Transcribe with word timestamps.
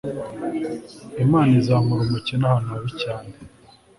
Imana 1.23 1.51
izamura 1.61 2.01
umukene 2.03 2.43
ahantu 2.47 2.69
habi 2.73 2.91
cyane 3.01 3.31